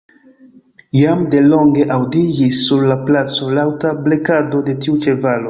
Jam 0.99 1.19
de 1.33 1.41
longe 1.51 1.85
aŭdiĝis 1.97 2.63
sur 2.71 2.89
la 2.93 2.99
placo 3.11 3.53
laŭta 3.61 3.95
blekado 4.09 4.65
de 4.71 4.79
tiu 4.83 4.99
ĉevalo. 5.07 5.39